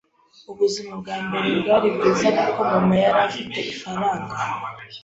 Ubuzima 0.51 0.91
bwa 1.01 1.15
mbere 1.25 1.47
bwari 1.59 1.87
bwiza 1.95 2.27
kuko 2.39 2.59
mama 2.71 2.95
yari 3.03 3.19
afite 3.27 3.57
ifaranga. 3.73 4.35